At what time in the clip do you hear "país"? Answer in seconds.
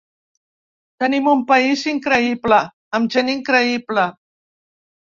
1.53-1.85